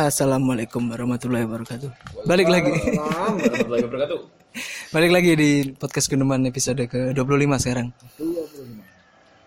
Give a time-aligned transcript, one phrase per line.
[0.00, 1.92] Assalamualaikum warahmatullahi wabarakatuh.
[2.24, 2.72] Balik lagi.
[2.72, 4.18] warahmatullahi wabarakatuh.
[4.96, 7.92] Balik lagi di podcast Guneman episode ke-25 sekarang.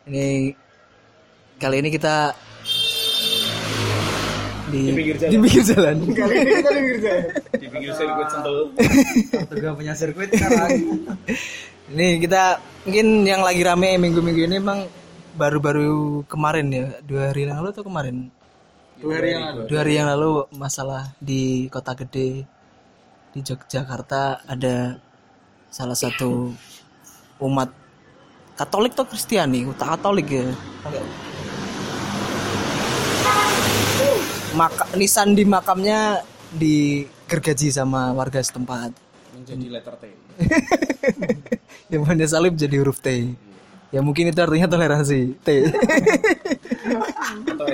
[0.06, 0.54] Ini
[1.58, 2.38] kali ini kita
[4.70, 5.32] di, Di pinggir jalan.
[5.34, 5.96] di pinggir jalan.
[6.14, 7.24] Kali ini kita pinggir jalan.
[7.64, 8.58] Di pinggir sirkuit Sentul.
[9.74, 10.30] Punya sirkuit.
[11.90, 14.86] Ini kita mungkin yang lagi rame minggu-minggu ini emang
[15.34, 18.30] baru-baru kemarin ya, dua hari yang lalu atau kemarin?
[19.04, 19.62] Dua hari yang lalu.
[19.68, 22.48] Dua hari yang lalu masalah di kota gede
[23.36, 24.96] di Yogyakarta ada
[25.68, 26.56] salah satu
[27.44, 27.68] umat
[28.56, 30.48] Katolik atau Kristiani, utak Katolik ya.
[34.56, 36.24] Maka nisan di makamnya
[36.56, 38.96] digergaji sama warga setempat.
[39.36, 40.04] Menjadi letter T.
[41.92, 43.36] Yang punya salib jadi huruf T.
[43.92, 45.48] Ya mungkin itu artinya toleransi T.
[46.98, 47.66] Atau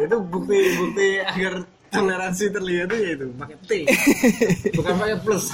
[0.00, 1.54] itu bukti bukti agar
[1.90, 3.70] toleransi terlihat itu ya itu pakai T.
[4.76, 5.44] Bukan pakai plus.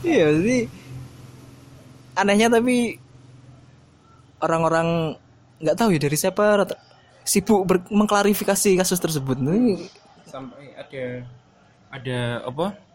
[0.00, 0.58] Iya, jadi
[2.16, 2.96] anehnya tapi
[4.40, 5.18] orang-orang
[5.60, 6.64] nggak tahu ya dari siapa
[7.24, 9.36] sibuk ber- mengklarifikasi kasus tersebut.
[9.36, 9.76] Ini
[10.24, 11.04] Sampai ada
[11.90, 12.89] ada apa?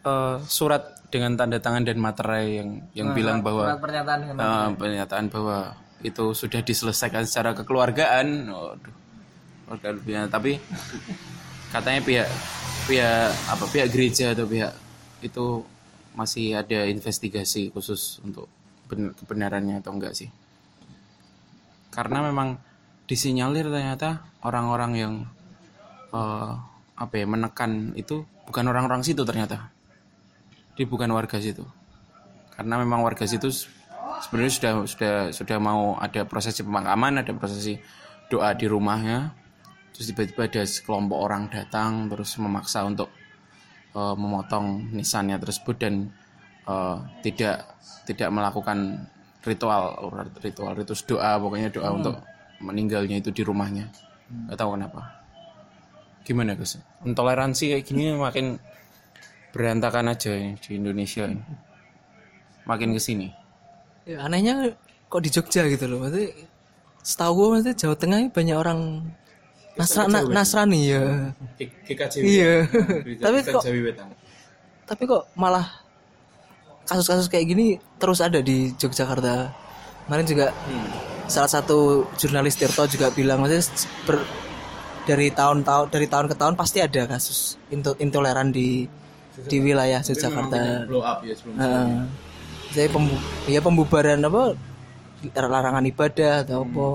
[0.00, 5.24] Eh, surat dengan tanda tangan dan materai yang yang bilang bahwa Surat pernyataan eh, pernyataan
[5.28, 8.48] bahwa itu sudah diselesaikan secara kekeluargaan.
[8.48, 8.94] Waduh.
[9.68, 10.24] Keluarga lebihnya.
[10.32, 10.56] Tapi
[11.68, 12.28] katanya pihak
[12.88, 14.72] pihak apa pihak gereja atau pihak
[15.20, 15.62] itu
[16.16, 18.48] masih ada investigasi khusus untuk
[18.90, 20.26] ben- kebenarannya atau enggak sih
[21.94, 22.58] karena memang
[23.06, 25.14] disinyalir ternyata orang-orang yang
[26.10, 26.52] eh,
[26.98, 29.69] apa ya menekan itu bukan orang-orang situ ternyata
[30.74, 31.66] dia bukan warga situ.
[32.54, 33.48] Karena memang warga situ
[34.20, 37.80] sebenarnya sudah sudah sudah mau ada prosesi pemakaman ada prosesi
[38.28, 39.32] doa di rumahnya.
[39.96, 43.10] Terus tiba-tiba ada sekelompok orang datang terus memaksa untuk
[43.96, 46.12] eh, memotong nisannya tersebut dan
[46.68, 47.76] eh, tidak
[48.06, 49.08] tidak melakukan
[49.40, 49.96] ritual
[50.44, 52.20] ritual ritus doa pokoknya doa untuk
[52.60, 53.88] meninggalnya itu di rumahnya.
[54.30, 55.02] Nggak tahu kenapa.
[56.22, 56.76] Gimana Gus?
[57.02, 58.60] Intoleransi kayak gini makin
[59.50, 61.42] berantakan aja ini di Indonesia ini
[62.64, 63.28] makin ke sini
[64.06, 64.74] ya, anehnya
[65.10, 66.06] kok di Jogja gitu loh.
[66.06, 66.30] Maksudnya
[67.02, 68.80] setahu gue maksudnya Jawa Tengah ini banyak orang
[69.74, 71.02] Nasra, na- Nasrani ya.
[72.22, 72.52] Iya.
[73.26, 73.62] Tapi kok
[74.86, 75.66] tapi kok malah
[76.84, 77.66] kasus-kasus kayak gini
[77.96, 79.50] terus ada di Yogyakarta.
[80.06, 80.46] Kemarin juga
[81.26, 83.66] salah satu jurnalis Tirto juga bilang maksudnya
[84.02, 84.26] ber-
[85.06, 88.86] dari tahun-tahun dari tahun ke tahun pasti ada kasus into- intoleran di
[89.42, 90.60] di wilayah Yogyakarta.
[90.84, 91.88] blow up ya sebelum Heeh.
[92.70, 94.54] Jadi pembu- ya pembubaran apa
[95.34, 96.86] larangan ibadah atau apa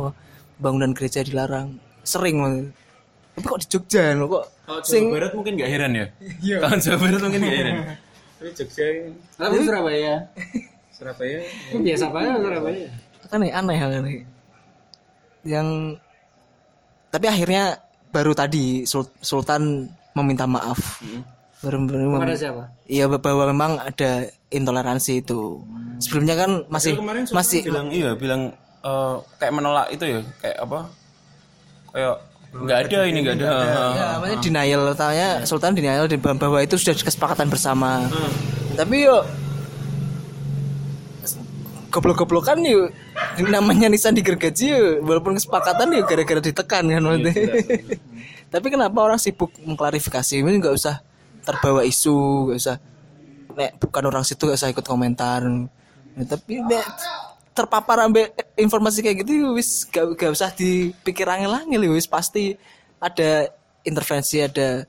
[0.58, 1.78] bangunan gereja dilarang.
[2.02, 2.72] Sering maksudnya.
[3.32, 6.06] tapi kok di Jogja kok Kalau Jawa sing Barat mungkin nggak heran ya?
[6.64, 7.76] Kalau Jawa Barat mungkin nggak heran.
[8.36, 8.86] Tapi Jogja
[9.36, 10.14] Tapi Surabaya.
[10.96, 11.38] Surabaya.
[11.74, 12.88] Biasa banget Surabaya.
[13.26, 14.16] kan aneh aneh hal ini
[15.44, 15.98] yang
[17.08, 21.02] tapi akhirnya baru tadi Sul- Sultan meminta maaf.
[21.02, 21.20] Baru,
[21.64, 22.64] baru mem- Kepada siapa?
[22.86, 25.64] iya bahwa memang ada intoleransi itu.
[26.00, 28.42] Sebelumnya kan masih kemarin masih bilang iya bilang
[28.84, 30.80] eh, kayak menolak itu ya kayak apa?
[31.96, 32.16] Kayak
[32.56, 33.48] nggak ada ini nggak ada.
[33.96, 38.08] Ya, namanya denial tanya Sultan denial di bahwa itu sudah kesepakatan bersama.
[38.76, 39.24] Tapi yuk
[41.92, 42.92] goblok-goblokan yuk
[43.48, 47.34] namanya nisan digergaji yuk walaupun kesepakatan yuk gara-gara ditekan kan maksudnya.
[48.54, 50.44] Tapi kenapa orang sibuk mengklarifikasi?
[50.44, 51.04] Ini nggak usah
[51.46, 52.78] terbawa isu, nggak usah.
[53.56, 55.46] Nek bukan orang situ nggak usah ikut komentar.
[55.46, 56.84] Nah, tapi nek
[57.56, 62.10] terpapar ambek informasi kayak gitu wis gak, gak usah dipikir angel-angel wis.
[62.10, 62.58] Pasti
[63.00, 63.48] ada
[63.88, 64.84] intervensi ada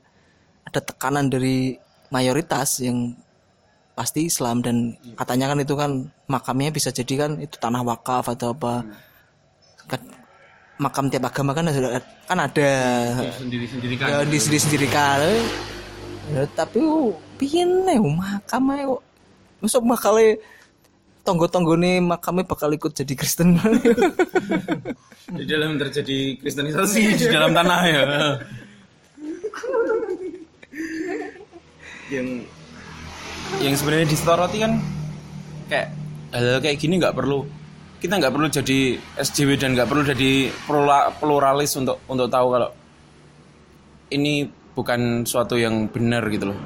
[0.67, 1.79] ada tekanan dari
[2.11, 3.15] mayoritas yang
[3.95, 4.59] pasti Islam.
[4.59, 5.91] Dan katanya kan itu kan
[6.27, 8.83] makamnya bisa jadi kan itu tanah wakaf atau apa.
[9.87, 10.01] Kan
[10.77, 12.71] makam tiap agama kan ada kan ada.
[13.31, 15.23] Sendiri sendiri kan ya di sendiri sendiri kan
[16.33, 16.79] ya, tapi
[17.37, 19.01] piye nih makam kok
[19.61, 20.15] masuk bakal
[21.27, 23.59] tonggo-tonggo nih makamnya bakal ikut jadi Kristen.
[25.27, 28.03] Di dalam terjadi kristenisasi di dalam tanah ya.
[32.07, 32.47] Yang
[33.59, 34.79] yang sebenarnya disoroti kan
[35.67, 35.87] kayak
[36.31, 37.43] hal kayak gini nggak perlu
[37.99, 38.79] kita nggak perlu jadi
[39.19, 40.31] SJW dan nggak perlu jadi
[40.63, 42.71] plura- pluralis untuk untuk tahu kalau
[44.15, 44.47] ini
[44.77, 46.59] bukan suatu yang benar gitu loh.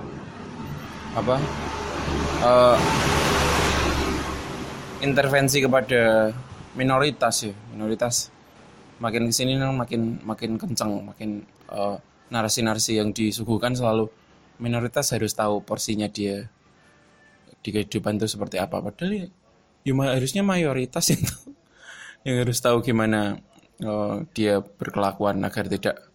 [1.15, 1.39] Apa?
[2.43, 2.77] Eh,
[5.07, 6.35] intervensi kepada
[6.75, 8.27] minoritas ya minoritas.
[8.99, 11.97] Makin ke sini makin makin kenceng makin eh,
[12.27, 14.11] narasi-narasi yang disuguhkan selalu
[14.59, 16.51] minoritas harus tahu porsinya dia
[17.63, 18.83] di kehidupan itu seperti apa.
[18.83, 19.27] Padahal ya,
[19.87, 21.31] ya harusnya mayoritas itu
[22.27, 23.39] yang harus tahu gimana
[23.79, 26.10] eh, dia berkelakuan agar tidak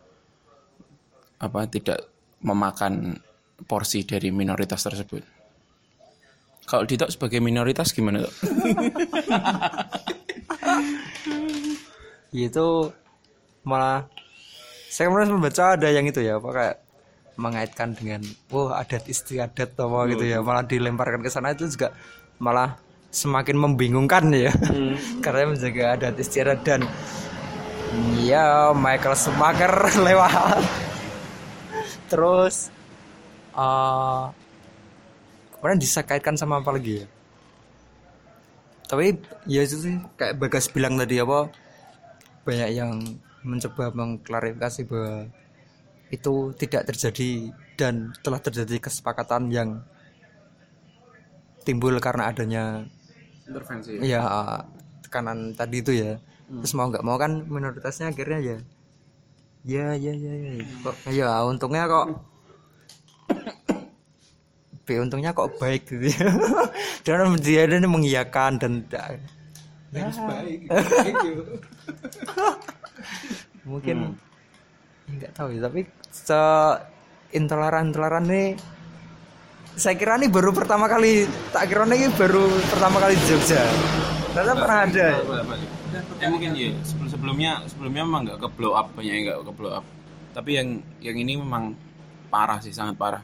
[1.37, 2.09] apa tidak
[2.45, 3.17] memakan
[3.65, 5.25] porsi dari minoritas tersebut.
[6.67, 8.35] Kalau Dito sebagai minoritas gimana tuh?
[12.37, 12.93] itu
[13.65, 14.05] malah
[14.93, 16.77] saya kemarin membaca ada yang itu ya apa kayak
[17.41, 18.21] mengaitkan dengan
[18.53, 20.43] wah adat istiadat atau apa gitu ya.
[20.43, 21.95] Malah dilemparkan ke sana itu juga
[22.43, 22.77] malah
[23.15, 24.53] semakin membingungkan ya.
[25.25, 26.83] Karena menjaga adat istiadat dan
[28.27, 29.73] ya Michael Schumacher
[30.07, 30.86] lewat
[32.07, 32.71] terus
[33.57, 34.25] eh
[35.57, 37.07] kemarin disakaitkan sama apa lagi ya?
[38.87, 39.19] Tapi
[39.51, 41.51] ya itu sih kayak Bagas bilang tadi apa
[42.47, 43.03] banyak yang
[43.43, 45.27] mencoba mengklarifikasi bahwa
[46.15, 49.83] itu tidak terjadi dan telah terjadi kesepakatan yang
[51.67, 52.87] timbul karena adanya
[53.43, 53.99] Intervensi.
[54.07, 54.23] ya
[55.03, 56.23] tekanan tadi itu ya.
[56.47, 58.59] Terus mau nggak mau kan minoritasnya akhirnya ya
[59.67, 60.53] ya ya ya ya.
[60.87, 62.07] Kok ya untungnya kok.
[64.87, 66.31] B untungnya kok baik gitu ya.
[67.05, 69.19] Dan dia ini mengiyakan dan tidak
[69.91, 70.61] Harus baik.
[70.71, 71.17] Baik
[73.67, 74.15] mungkin
[75.11, 75.81] ya nggak tahu ya tapi
[76.11, 76.41] se
[77.35, 78.55] intoleran intoleran nih
[79.75, 83.61] saya kira ini baru pertama kali tak kira ini baru pertama kali di Jogja.
[84.33, 85.09] Ternyata pernah ada
[85.97, 89.73] Eh mungkin ya sebelum sebelumnya sebelumnya memang nggak ke blow up banyak nggak ke blow
[89.81, 89.85] up.
[90.37, 90.69] Tapi yang
[91.01, 91.73] yang ini memang
[92.29, 93.23] parah sih sangat parah.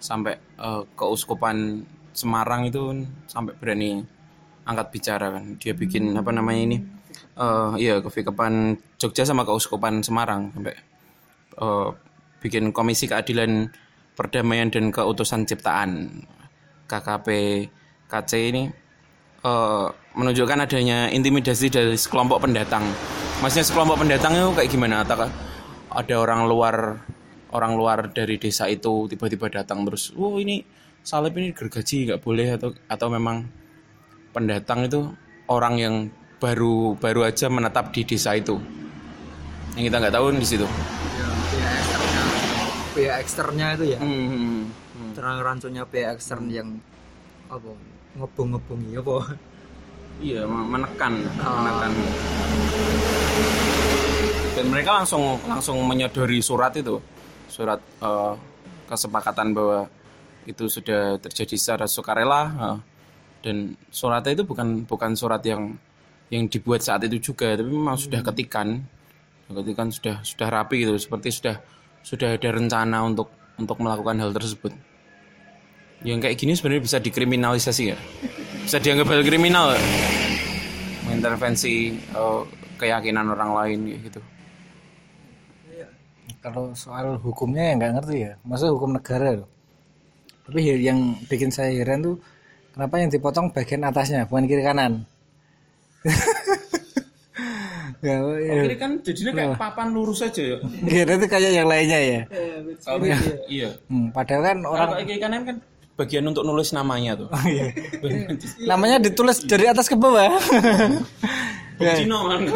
[0.00, 1.84] Sampai eh, keuskupan
[2.16, 4.00] Semarang itu sampai berani
[4.64, 5.60] angkat bicara kan.
[5.60, 6.76] Dia bikin apa namanya ini?
[7.36, 10.74] Eh iya kefikapan Jogja sama keuskupan Semarang sampai
[11.60, 11.88] eh,
[12.40, 13.68] bikin komisi keadilan
[14.16, 16.24] perdamaian dan keutusan ciptaan
[16.88, 17.28] KKP
[18.08, 18.62] KC ini
[19.46, 19.86] eh,
[20.18, 22.82] menunjukkan adanya intimidasi dari sekelompok pendatang.
[23.38, 25.06] Maksudnya sekelompok pendatang itu kayak gimana?
[25.06, 25.30] Apakah
[25.92, 26.98] ada orang luar
[27.54, 30.66] orang luar dari desa itu tiba-tiba datang terus, oh ini
[31.06, 33.46] salib ini gergaji nggak boleh atau atau memang
[34.34, 35.06] pendatang itu
[35.46, 35.94] orang yang
[36.42, 38.58] baru baru aja menetap di desa itu.
[39.78, 40.66] Yang kita nggak tahu di situ.
[42.96, 45.10] pihak eksternnya itu ya Hmm, hmm, hmm.
[45.12, 46.80] terang rancunya pihak ekstern yang
[47.52, 47.76] apa
[48.16, 49.36] ngebung-ngebungi apa
[50.16, 51.92] Iya, me- menekan, menekan.
[54.56, 56.96] Dan mereka langsung langsung menyodori surat itu,
[57.46, 58.32] surat eh,
[58.88, 59.84] kesepakatan bahwa
[60.48, 62.42] itu sudah terjadi secara sukarela.
[62.48, 62.78] eh.
[63.44, 65.76] dan suratnya itu bukan bukan surat yang
[66.34, 68.82] yang dibuat saat itu juga, tapi memang sudah ketikan,
[69.46, 71.56] ketikan sudah sudah rapi gitu, seperti sudah
[72.02, 74.72] sudah ada rencana untuk untuk melakukan hal tersebut.
[76.02, 77.98] Yang kayak gini sebenarnya bisa dikriminalisasi ya,
[78.62, 79.72] bisa dianggap hal kriminal.
[79.72, 79.80] ya?
[81.06, 82.40] mengintervensi eh,
[82.76, 84.18] keyakinan orang lain gitu.
[86.42, 89.50] kalau soal hukumnya ya nggak ngerti ya maksud hukum negara loh
[90.46, 92.22] tapi he- yang bikin saya heran tuh
[92.70, 95.02] kenapa yang dipotong bagian atasnya bukan kiri kanan
[98.06, 98.54] ya, ya.
[98.62, 100.56] Kiri kan jadinya kayak papan lurus aja ya.
[100.86, 102.20] Kira itu kayak yang lainnya ya
[103.48, 103.70] iya.
[103.90, 105.56] Hmm, padahal kan orang Orang kiri kanan kan
[105.96, 107.28] bagian untuk nulis namanya tuh.
[108.70, 110.36] namanya ditulis dari atas ke bawah
[111.76, 112.40] Cino kan.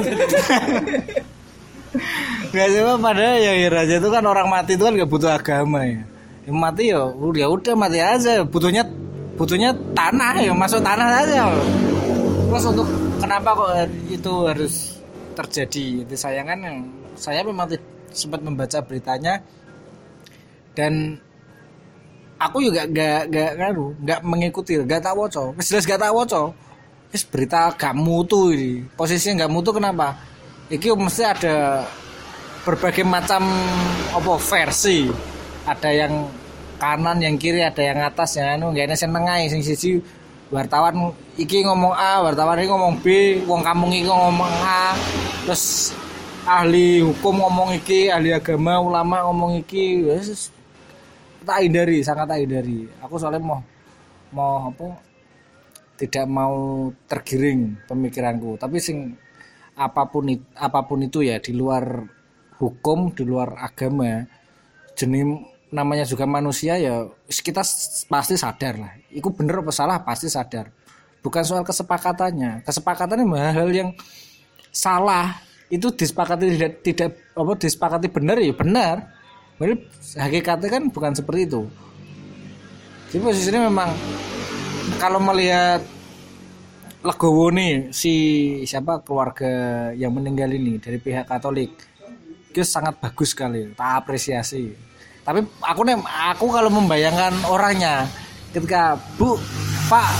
[2.50, 6.02] Gak cuma padahal ya Raja itu kan orang mati itu kan gak butuh agama ya.
[6.46, 8.42] Yang mati ya udah udah mati aja.
[8.42, 8.82] Butuhnya
[9.38, 11.46] butuhnya tanah ya masuk tanah aja.
[12.50, 12.88] Terus untuk
[13.22, 13.70] kenapa kok
[14.10, 14.74] itu harus
[15.38, 16.06] terjadi?
[16.06, 16.76] Itu sayangan yang
[17.14, 17.70] saya memang
[18.10, 19.38] sempat membaca beritanya
[20.74, 21.22] dan
[22.40, 26.56] aku juga gak gak ngaruh gak mengikuti gak tak woco jelas gak tak woco
[27.10, 30.14] Wis berita gak mutu ini posisinya gak mutu kenapa?
[30.70, 31.82] Iki mesti ada
[32.62, 33.42] berbagai macam
[34.14, 35.10] apa versi.
[35.66, 36.30] Ada yang
[36.78, 39.98] kanan yang kiri ada yang atas yang anu gak sing tengah sing siji.
[40.54, 43.06] Wartawan iki ngomong A wartawan iki ngomong B
[43.42, 44.94] wong kampung iki ngomong A.
[45.50, 45.90] Terus
[46.46, 50.06] ahli hukum ngomong iki ahli agama ulama ngomong iki.
[50.06, 50.54] Wis
[51.44, 52.86] tak hindari sangat tak hindari.
[53.04, 53.60] Aku soalnya mau
[54.30, 54.86] mau apa
[56.00, 58.56] tidak mau tergiring pemikiranku.
[58.56, 59.12] Tapi sing
[59.76, 62.04] apa pun itu, apa pun itu ya di luar
[62.60, 64.20] hukum di luar agama
[64.92, 65.24] jenis
[65.72, 67.62] namanya juga manusia ya kita
[68.08, 68.92] pasti sadar lah.
[69.12, 70.72] Itu bener apa salah pasti sadar.
[71.20, 72.64] Bukan soal kesepakatannya.
[72.64, 73.90] Kesepakatannya hal-hal yang
[74.72, 75.36] salah.
[75.70, 79.19] Itu disepakati tidak tidak apa disepakati benar ya benar
[79.60, 79.74] Jadi
[80.16, 81.68] hakikatnya kan bukan seperti itu.
[83.12, 83.92] Jadi posisinya memang
[84.96, 85.84] kalau melihat
[87.00, 88.12] Legowo nih si
[88.68, 89.48] siapa keluarga
[89.96, 91.72] yang meninggal ini dari pihak Katolik
[92.52, 94.72] itu sangat bagus sekali tak apresiasi.
[95.24, 95.96] Tapi aku nih
[96.36, 98.04] aku kalau membayangkan orangnya
[98.52, 99.36] ketika Bu
[99.88, 100.12] Pak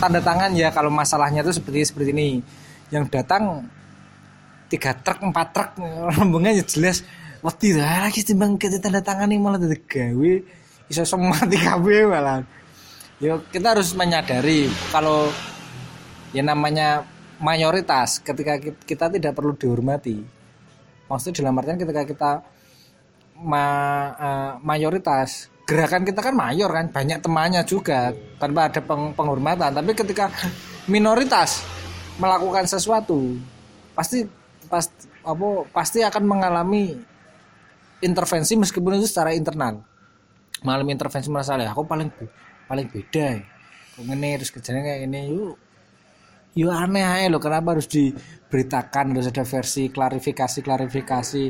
[0.00, 2.40] tanda tangan ya kalau masalahnya itu seperti seperti ini.
[2.88, 3.68] Yang datang
[4.72, 5.70] tiga truk empat truk
[6.16, 7.04] rombongan jelas
[7.38, 10.32] wedi lah lagi timbang kita tanda tangan ini malah dari gawe
[10.90, 12.42] iso semati kabeh malah
[13.18, 15.26] Yo kita harus menyadari kalau
[16.30, 17.02] ya namanya
[17.42, 20.22] mayoritas ketika ki- kita tidak perlu dihormati.
[21.10, 22.30] Maksudnya dalam artian ketika kita
[23.42, 29.74] ma- eh, mayoritas gerakan kita kan mayor kan banyak temannya juga tanpa ada peng- penghormatan.
[29.74, 30.30] Tapi ketika
[30.86, 31.66] minoritas
[32.22, 33.34] melakukan sesuatu
[33.98, 34.30] pasti
[34.70, 36.94] pasti apa pasti akan mengalami
[38.02, 39.82] intervensi meskipun itu secara internal.
[40.62, 42.08] Mengalami intervensi merasa "Lah, aku paling
[42.68, 43.42] paling beda ya.
[43.98, 45.58] kok ngene terus kerjanya kayak ini yuk
[46.54, 51.42] yuk aneh aja loh kenapa harus diberitakan harus ada versi klarifikasi klarifikasi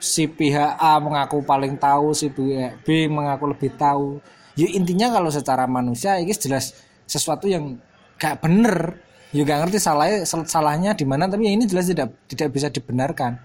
[0.00, 4.18] si pihak A mengaku paling tahu si pihak B mengaku lebih tahu.
[4.56, 6.72] Ya intinya kalau secara manusia ini jelas
[7.04, 7.76] sesuatu yang
[8.16, 8.96] gak bener.
[9.30, 13.38] Ya gak ngerti salahnya sal- salahnya di mana tapi ini jelas tidak tidak bisa dibenarkan.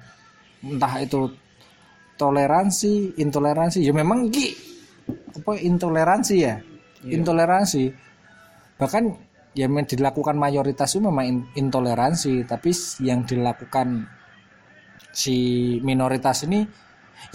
[0.63, 1.29] Entah itu
[2.15, 3.83] toleransi intoleransi.
[3.83, 4.55] Ya memang ki
[5.39, 6.59] apa intoleransi ya?
[7.05, 7.91] Intoleransi.
[8.79, 9.03] Bahkan
[9.55, 12.43] yang dilakukan mayoritas itu memang in- intoleransi.
[12.47, 12.71] Tapi
[13.03, 14.07] yang dilakukan
[15.15, 15.37] si
[15.83, 16.65] minoritas ini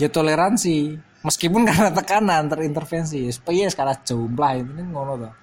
[0.01, 0.97] ya toleransi.
[1.21, 3.29] Meskipun karena tekanan terintervensi.
[3.31, 5.35] Supaya skala jumlah ini ngono tuh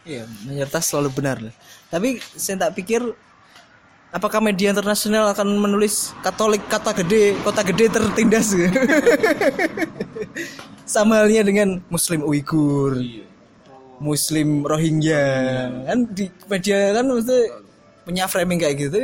[0.00, 1.36] Iya, mayoritas selalu benar.
[1.92, 3.04] Tapi saya tak pikir
[4.10, 8.54] apakah media internasional akan menulis Katolik kata gede, kota gede tertindas.
[10.90, 12.98] Sama halnya dengan Muslim Uighur,
[14.02, 15.26] Muslim Rohingya.
[15.86, 17.38] Kan di media kan mesti
[18.02, 18.98] punya framing kayak gitu.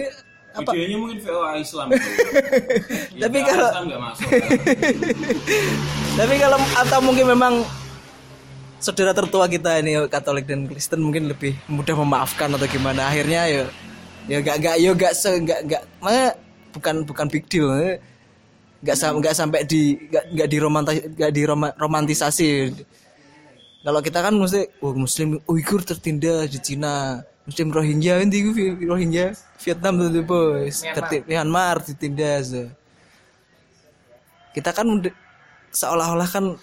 [0.56, 0.72] Apa?
[0.72, 1.86] Videonya mungkin VOA Islam.
[3.16, 4.28] Ya, Tapi kalau- Islam nggak masuk.
[6.20, 7.54] Tapi kalau atau mungkin memang
[8.80, 13.62] saudara tertua kita ini Katolik dan Kristen mungkin lebih mudah memaafkan atau gimana akhirnya ya
[14.26, 16.34] ya gak gak yo gak se gak gak makanya
[16.74, 17.70] bukan bukan big deal
[18.84, 20.58] gak sam gak sampai di gak gak di
[21.16, 21.42] gak di
[21.78, 22.50] romantisasi.
[23.86, 27.22] Kalau kita kan mesti oh, muslim Uighur tertindas di Cina.
[27.46, 28.42] Muslim Rohingya ini
[28.82, 29.30] Rohingya?
[29.62, 31.78] Vietnam tuh bos tertib Myanmar.
[31.86, 32.50] Ditindas.
[34.50, 34.90] Kita kan
[35.70, 36.58] seolah-olah kan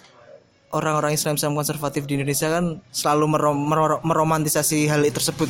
[0.76, 5.48] orang-orang Islam Islam konservatif di Indonesia kan selalu merom- mero- meromantisasi hal itu tersebut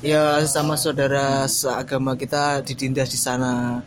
[0.00, 3.84] ya sama saudara seagama kita ditindas di sana.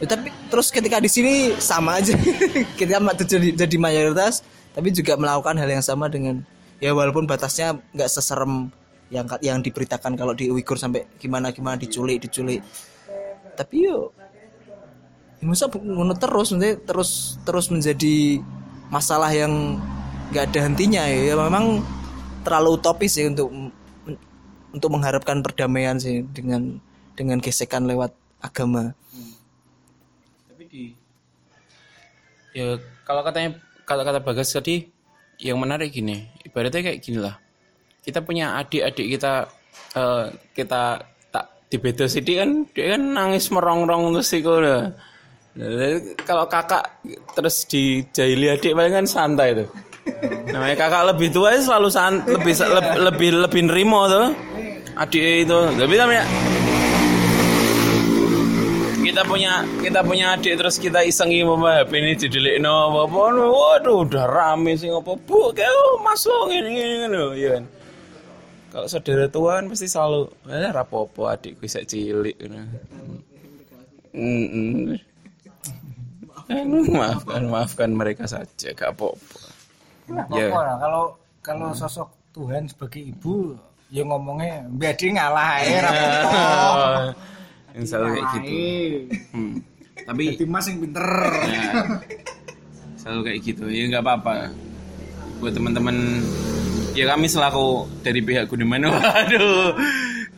[0.00, 2.18] Ya, tapi terus ketika di sini sama aja.
[2.78, 4.42] Kita jadi, jadi mayoritas
[4.74, 6.42] tapi juga melakukan hal yang sama dengan
[6.82, 8.74] ya walaupun batasnya nggak seserem
[9.14, 12.58] yang yang diberitakan kalau di Uighur sampai gimana gimana diculik diculik.
[13.54, 14.10] Tapi yo
[15.38, 18.42] ya masa ngono terus nanti terus terus menjadi
[18.90, 19.78] masalah yang
[20.34, 21.84] nggak ada hentinya ya, ya memang
[22.42, 23.48] terlalu utopis sih untuk
[24.74, 26.82] untuk mengharapkan perdamaian sih dengan
[27.14, 28.10] dengan gesekan lewat
[28.42, 28.90] agama
[30.50, 30.84] Tapi di
[32.52, 32.76] ya
[33.06, 34.94] kalau katanya kata-kata Bagas tadi
[35.42, 37.36] yang menarik gini, ibaratnya kayak gini lah.
[38.04, 39.32] Kita punya adik-adik kita
[39.96, 40.82] eh, kita
[41.32, 44.60] tak di beda sidik kan dia kan nangis merongrong terus iku.
[44.60, 44.92] Nah,
[46.26, 49.68] Kalau kakak terus dijahili adik paling kan santai tuh.
[50.50, 54.53] Namanya kakak lebih tua selalu san, lebih lebih lebih lebih nerimo tuh.
[54.94, 55.60] Adik itu.
[55.74, 56.24] Tapi namanya
[59.04, 64.26] kita punya kita punya adik terus kita isengi mama HP ini didelikno apa waduh udah
[64.26, 67.64] rame sih apa bu kayak oh, masuk ini ini loh ya kan?
[68.74, 72.58] Kalau saudara tua kan pasti selalu eh rapopo adikku bisa cilik gitu.
[74.14, 74.98] Mm -mm.
[76.44, 76.60] Eh,
[76.92, 79.40] maafkan maafkan mereka saja gak apa-apa.
[80.36, 80.52] Ya.
[80.52, 83.56] kalau kalau sosok Tuhan sebagai ibu
[83.92, 87.02] ya ngomongnya biadi ngalah aja ra apa-apa.
[87.74, 88.56] yang selalu kayak gitu.
[89.34, 89.54] Hmm.
[90.04, 91.08] tapi Jadi mas yang pinter.
[91.48, 91.70] Ya.
[93.00, 93.64] selalu kayak gitu.
[93.68, 94.32] Ya nggak apa-apa.
[95.42, 95.96] Buat teman-teman
[96.94, 99.74] ya kami selaku dari pihak Gudiman waduh.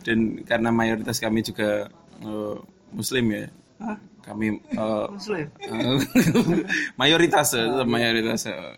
[0.01, 1.87] Dan karena mayoritas kami juga
[2.23, 2.55] eh,
[2.91, 3.45] muslim ya.
[4.27, 5.95] Kami eh, eh,
[6.99, 8.75] mayoritas eh, mayoritas eh, Eh,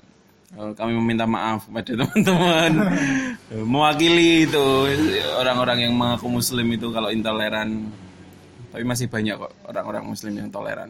[0.49, 2.71] kami meminta maaf kepada teman-teman.
[3.53, 4.65] Mewakili itu
[5.37, 7.85] orang-orang yang mengaku muslim itu kalau intoleran.
[8.69, 10.89] Tapi masih banyak kok orang-orang muslim yang toleran.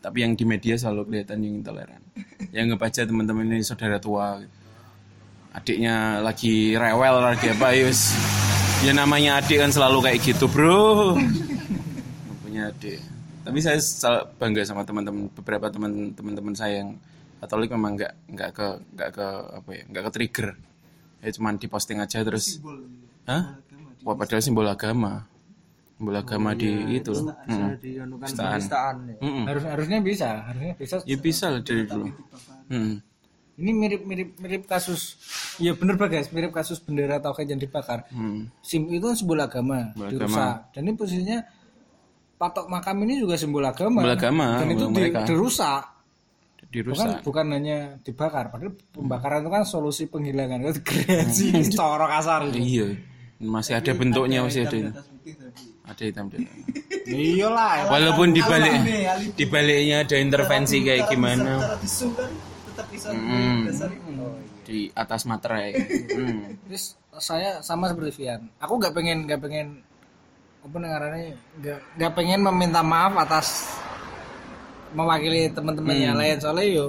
[0.00, 2.02] Tapi yang di media selalu kelihatan yang intoleran.
[2.52, 4.40] Yang nggak baca teman-teman ini saudara tua
[5.56, 8.12] adiknya lagi rewel lagi apa yus.
[8.84, 11.16] Ya namanya adik kan selalu kayak gitu bro.
[12.44, 13.00] Punya adik.
[13.48, 13.80] Tapi saya
[14.36, 16.92] bangga sama teman-teman beberapa teman teman-teman saya yang
[17.36, 20.48] Katolik memang nggak nggak ke nggak ke apa ya nggak ke trigger
[21.18, 22.58] ya cuman diposting aja terus
[23.24, 23.60] Hah?
[24.02, 25.26] Wah padahal simbol agama
[25.92, 27.76] simbol agama di itu Mm-mm.
[28.18, 28.96] Penistaan.
[29.06, 29.16] ya.
[29.18, 29.44] Mm-mm.
[29.44, 30.94] Harus harusnya bisa, harusnya bisa.
[31.02, 32.08] ya bisa lah dari dulu
[32.66, 32.98] Mm.
[33.56, 35.16] Ini mirip-mirip mirip kasus
[35.56, 38.04] ya bener bagas, mirip kasus bendera tauhid yang dibakar.
[38.10, 38.52] Mm.
[38.58, 40.56] Sim itu kan simbol agama, Simbol dirusak.
[40.70, 41.38] Dan ini posisinya
[42.36, 44.02] patok makam ini juga simbol agama.
[44.02, 45.20] Simbol agama, Dan itu simbol di- mereka.
[46.68, 47.22] Dirusak.
[47.22, 51.46] Bukan bukan hanya dibakar, padahal pembakaran itu kan solusi penghilangan itu kreasi
[51.78, 52.50] coro kasar.
[52.52, 52.94] iya
[53.36, 54.96] masih ada bentuknya masih ada
[55.84, 56.42] ada hitam di.
[57.06, 57.86] Iyalah.
[57.86, 58.74] walaupun dibalik
[59.38, 61.78] dibaliknya ada intervensi kayak gimana
[62.66, 63.70] tetap bisa Mm.
[64.66, 65.72] di atas materai.
[66.66, 68.50] Terus saya sama seperti Vian.
[68.58, 69.80] Aku nggak pengen nggak pengen
[70.66, 70.76] apa
[71.94, 73.70] nggak pengen meminta maaf atas
[74.96, 76.02] mewakili teman-teman Hmm.
[76.02, 76.36] yang lain.
[76.38, 76.86] Soalnya yo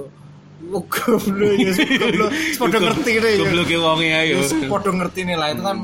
[0.58, 1.70] lu goblok ya
[2.02, 2.30] goblok.
[2.56, 3.44] Podo ngerti deh yo.
[3.44, 5.78] goblok wonge ayo Yo, podo ngerti nih lah itu kan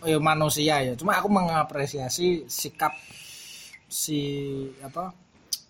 [0.00, 2.94] yo manusia ya cuma aku mengapresiasi sikap
[3.84, 4.20] si
[4.78, 5.10] apa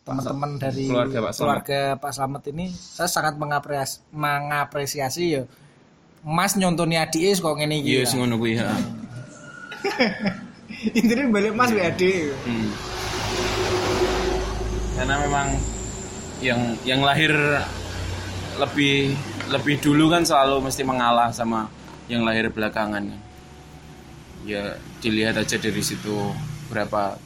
[0.04, 1.40] teman-teman dari Keluarga Pak Slamet.
[1.40, 2.66] keluarga Pak Slamet ini.
[2.71, 5.42] Saya sangat mengapresiasi mengapresiasi yo.
[6.21, 8.14] Mas nyontoni adike kok ngene iki iya ya.
[8.14, 8.68] ngono kuwi ha.
[10.95, 12.02] Intinya balik Mas WAD
[12.40, 12.68] Hmm.
[14.95, 15.47] karena memang
[16.38, 17.35] yang yang lahir
[18.59, 19.14] lebih
[19.51, 21.70] lebih dulu kan selalu mesti mengalah sama
[22.11, 23.11] yang lahir belakangan
[24.48, 26.14] ya dilihat aja dari situ
[26.72, 27.20] berapa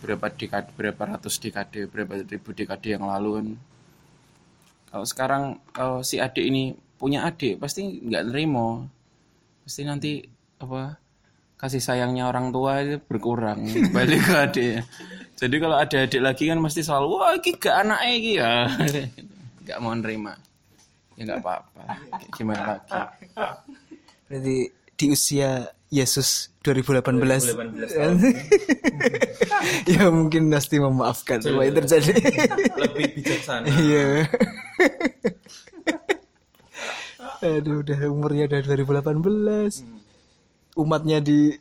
[0.00, 3.48] berapa dekade berapa ratus dekade berapa ribu dekade yang lalu kan.
[4.90, 8.84] Kalau sekarang kalau si adik ini punya adik pasti nggak nerimo
[9.64, 10.20] pasti nanti
[10.60, 10.99] apa
[11.60, 14.74] kasih sayangnya orang tua itu berkurang balik ke adik
[15.40, 18.68] jadi kalau ada adik lagi kan mesti selalu wah iki gak anak iki ya.
[19.64, 20.36] Nggak mau nerima.
[21.16, 21.82] Ya nggak apa-apa.
[22.32, 23.00] Gimana lagi?
[24.28, 27.04] Berarti di usia Yesus 2018,
[29.96, 32.14] ya mungkin pasti memaafkan semua yang terjadi.
[32.78, 33.68] Lebih bijaksana.
[33.68, 34.28] Iya.
[37.44, 39.99] Aduh udah umurnya udah 2018
[40.76, 41.56] umatnya di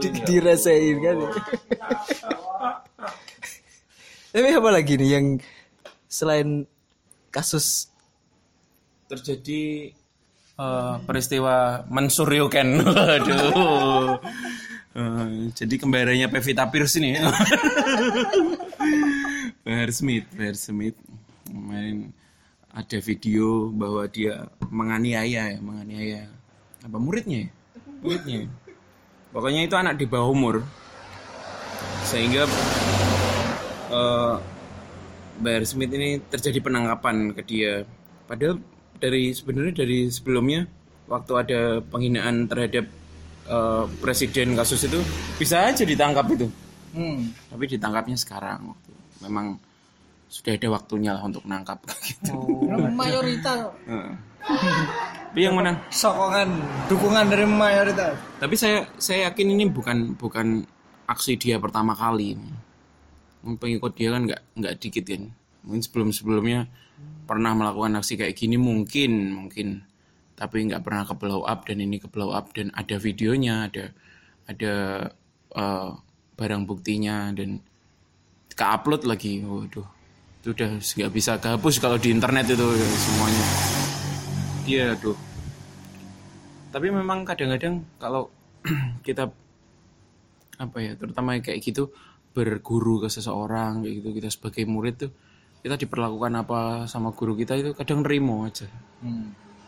[0.00, 1.16] di dirasain kan?
[1.20, 1.30] Ya.
[4.34, 5.26] tapi apa lagi nih yang
[6.10, 6.66] selain
[7.30, 7.86] kasus
[9.10, 9.94] terjadi
[10.58, 14.18] eh, peristiwa mensuryoken waduh.
[14.94, 17.18] Eh, jadi kembarannya Pevita Pierce ini.
[19.66, 20.94] Bahar Smith Bahar Smith.
[21.50, 22.14] Kemarin
[22.70, 26.33] ada video bahwa dia menganiaya ya menganiaya
[26.84, 27.50] apa muridnya ya?
[28.04, 28.48] muridnya ya?
[29.32, 30.56] pokoknya itu anak di bawah umur
[32.04, 32.44] sehingga
[33.88, 34.36] eh,
[35.34, 37.82] Bahar Smith ini terjadi penangkapan ke dia.
[38.30, 38.62] Padahal
[39.02, 40.68] dari sebenarnya dari sebelumnya
[41.10, 42.86] waktu ada penghinaan terhadap
[43.50, 45.00] eh, presiden kasus itu
[45.40, 46.46] bisa aja ditangkap itu.
[46.94, 47.50] hmm.
[47.50, 48.78] Tapi ditangkapnya sekarang.
[49.24, 49.58] Memang
[50.30, 52.34] sudah ada waktunya lah untuk menangkap gitu.
[52.94, 54.14] mayoritas Heeh.
[55.34, 55.74] Tapi yang menang.
[55.90, 56.46] sokongan
[56.86, 60.62] dukungan dari mayoritas Tapi saya saya yakin ini bukan bukan
[61.10, 62.38] aksi dia pertama kali.
[63.42, 65.34] Pengikut dia kan nggak nggak dikit kan.
[65.66, 66.70] Mungkin sebelum sebelumnya
[67.26, 69.82] pernah melakukan aksi kayak gini mungkin mungkin.
[70.38, 73.90] Tapi nggak pernah ke blow up dan ini ke blow up dan ada videonya ada
[74.46, 74.74] ada
[75.50, 75.90] eh,
[76.38, 77.58] barang buktinya dan
[78.54, 79.42] ke upload lagi.
[79.42, 80.04] Waduh
[80.46, 83.44] itu udah nggak bisa kehapus kalau di internet itu ya, semuanya.
[84.64, 85.16] Iya aduh.
[86.72, 88.32] Tapi memang kadang-kadang kalau
[89.06, 89.28] kita
[90.54, 91.90] apa ya terutama kayak gitu
[92.30, 95.10] berguru ke seseorang kayak gitu kita sebagai murid tuh
[95.66, 98.66] kita diperlakukan apa sama guru kita itu kadang nerimo aja.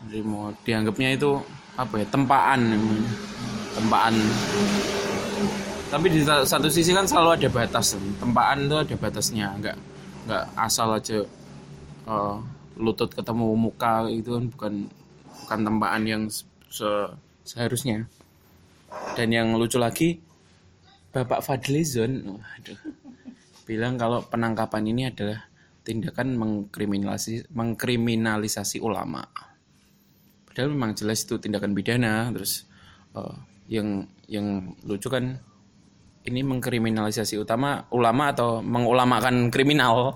[0.07, 0.53] Nerimo.
[0.65, 1.41] Dianggapnya itu
[1.77, 3.11] apa ya tempaan namanya.
[3.77, 4.13] tempaan
[5.87, 7.95] tapi di sa- satu sisi kan selalu ada batas.
[8.19, 9.47] Tempaan itu ada batasnya.
[9.57, 9.75] Nggak
[10.27, 11.23] nggak asal aja
[12.07, 12.37] eh,
[12.77, 14.73] lutut ketemu muka itu kan bukan
[15.43, 16.23] bukan tempaan yang
[16.69, 17.13] se-
[17.43, 18.05] seharusnya
[19.17, 20.21] dan yang lucu lagi
[21.11, 22.79] Bapak Fadlizon waduh
[23.67, 25.43] bilang kalau penangkapan ini adalah
[25.87, 29.23] tindakan mengkriminalisasi mengkriminalisasi ulama.
[30.47, 32.27] Padahal memang jelas itu tindakan pidana.
[32.35, 32.67] Terus
[33.15, 33.35] eh,
[33.71, 35.39] yang yang lucu kan
[36.27, 40.11] ini mengkriminalisasi utama ulama atau mengulamakan kriminal.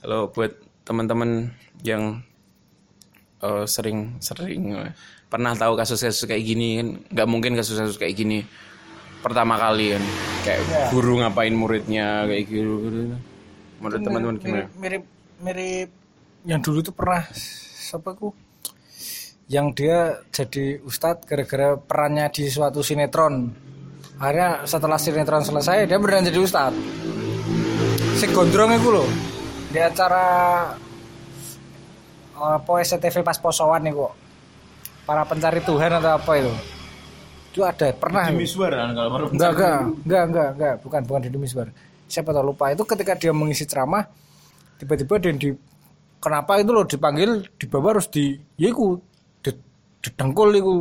[0.00, 0.52] Kalau buat
[0.84, 1.52] teman-teman
[1.84, 2.24] yang
[3.44, 4.92] eh, sering sering eh,
[5.28, 6.88] pernah tahu kasus-kasus kayak gini kan?
[7.12, 8.44] Nggak mungkin kasus-kasus kayak gini
[9.20, 10.04] pertama kali kan?
[10.44, 10.60] Kayak
[10.92, 13.16] guru ngapain muridnya kayak gitu, gitu.
[13.80, 14.56] menurut teman-teman gimana?
[14.56, 15.04] mirip, mirip
[15.40, 15.90] mirip
[16.48, 18.32] yang dulu tuh pernah siapa ku
[19.50, 23.50] yang dia jadi ustadz gara-gara perannya di suatu sinetron.
[24.20, 27.10] Akhirnya setelah sinetron selesai dia beneran jadi ustadz
[28.20, 29.08] si gondrong itu loh
[29.70, 30.24] di acara
[32.34, 34.12] eh, apa SCTV pas posoan nih kok.
[35.06, 36.52] Para pencari Tuhan atau apa itu.
[37.50, 38.30] Itu ada pernah.
[38.30, 41.68] Kan kalau baru Enggak, enggak, enggak, enggak, enggak, bukan, bukan Deddy Misbar.
[42.06, 42.70] Siapa tahu lupa.
[42.70, 44.06] Itu ketika dia mengisi ceramah
[44.78, 45.50] tiba-tiba dan di
[46.22, 48.70] kenapa itu loh dipanggil di bawah harus di ya
[49.42, 49.50] di,
[50.02, 50.76] didengkul iku.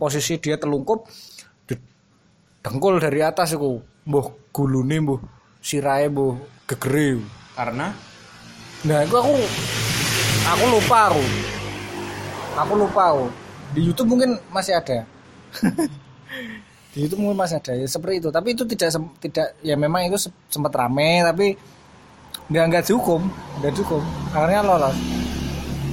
[0.00, 1.08] Posisi dia telungkup
[1.68, 3.80] didengkul dari atas iku.
[4.08, 5.20] Mbuh gulune mbuh
[5.60, 6.36] sirahe mbuh
[6.68, 7.20] gegere.
[7.56, 7.92] Karena
[8.86, 9.34] nah itu aku
[10.48, 11.24] aku lupa aku
[12.56, 13.26] aku lupa aku
[13.70, 15.06] di YouTube mungkin masih ada.
[16.90, 17.72] Di YouTube mungkin masih ada.
[17.78, 18.28] Ya seperti itu.
[18.34, 18.90] Tapi itu tidak
[19.22, 21.54] tidak ya memang itu se- sempat rame tapi
[22.50, 23.22] nggak nggak dihukum.
[23.62, 24.02] Nggak dihukum.
[24.34, 24.96] Akhirnya lolos.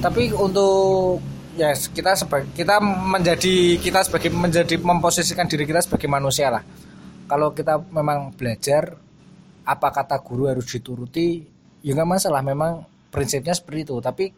[0.02, 1.22] Tapi untuk
[1.54, 6.62] ya kita sebagai kita menjadi kita sebagai menjadi memposisikan diri kita sebagai manusia lah.
[7.30, 8.98] Kalau kita memang belajar
[9.62, 11.46] apa kata guru harus dituruti
[11.88, 12.44] ya nggak masalah.
[12.44, 13.96] Memang prinsipnya seperti itu.
[14.04, 14.28] Tapi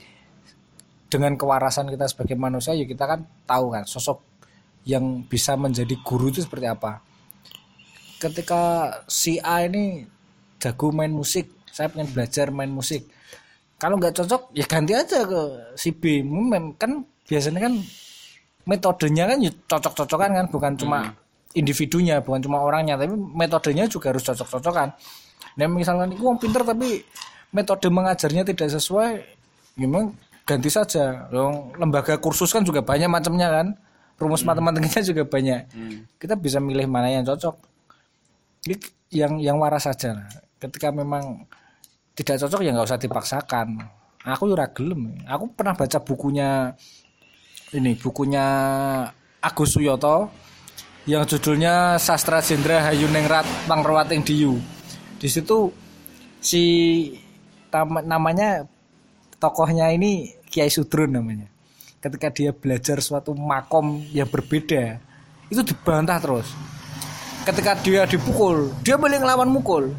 [1.10, 4.22] dengan kewarasan kita sebagai manusia ya kita kan tahu kan sosok
[4.86, 7.02] yang bisa menjadi guru itu seperti apa.
[8.22, 10.06] Ketika si A ini
[10.62, 13.10] jago main musik saya pengen belajar main musik.
[13.80, 15.40] Kalau nggak cocok ya ganti aja ke
[15.74, 16.22] si B.
[16.22, 17.74] Mem- kan biasanya kan
[18.68, 20.98] metodenya kan ya cocok-cocokan kan bukan cuma
[21.56, 24.94] individunya bukan cuma orangnya tapi metodenya juga harus cocok-cocokan.
[25.56, 27.02] Nah misalkan itu pinter tapi
[27.50, 29.22] metode mengajarnya tidak sesuai
[29.78, 30.14] memang
[30.46, 31.30] ganti saja.
[31.30, 33.66] Loh, lembaga kursus kan juga banyak macamnya kan.
[34.20, 35.60] Rumus matematikanya juga banyak.
[36.20, 37.56] Kita bisa milih mana yang cocok.
[38.68, 38.76] Ini
[39.10, 40.28] yang yang waras saja lah.
[40.60, 41.48] ketika memang
[42.12, 43.80] tidak cocok ya nggak usah dipaksakan.
[44.28, 45.16] Aku ora gelem.
[45.24, 46.76] Aku pernah baca bukunya
[47.72, 48.44] ini bukunya
[49.40, 50.28] Agus Suyoto
[51.08, 54.60] yang judulnya Sastra Jendra Hayunengrat Pangrawating Diyu.
[55.16, 55.72] Di situ
[56.44, 56.62] si
[57.70, 58.66] tam- namanya
[59.38, 61.46] tokohnya ini Kiai Sudrun namanya.
[62.02, 64.98] Ketika dia belajar suatu makom yang berbeda
[65.48, 66.50] itu dibantah terus.
[67.46, 69.94] Ketika dia dipukul dia boleh ngelawan mukul.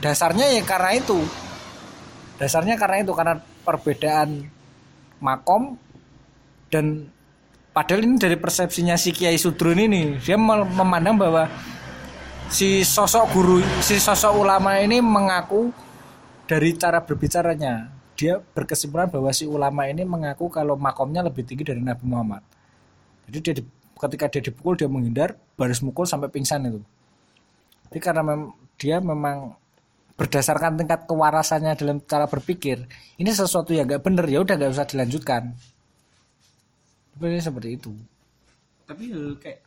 [0.00, 1.20] Dasarnya ya karena itu.
[2.40, 4.48] Dasarnya karena itu karena perbedaan
[5.22, 5.78] makom
[6.68, 7.06] dan
[7.72, 11.48] padahal ini dari persepsinya si Kiai Sudrun ini dia memandang bahwa
[12.52, 15.72] si sosok guru si sosok ulama ini mengaku
[16.44, 21.82] dari cara berbicaranya dia berkesimpulan bahwa si ulama ini mengaku kalau makomnya lebih tinggi dari
[21.82, 22.46] Nabi Muhammad.
[23.26, 23.66] Jadi dia di-
[23.98, 26.80] ketika dia dipukul dia menghindar baris mukul sampai pingsan itu.
[27.90, 29.56] Jadi karena mem- dia memang
[30.14, 32.86] berdasarkan tingkat kewarasannya dalam cara berpikir
[33.18, 35.50] ini sesuatu yang gak bener ya udah gak usah dilanjutkan.
[37.14, 37.90] Sebenarnya seperti itu.
[38.86, 39.10] Tapi
[39.42, 39.58] kayak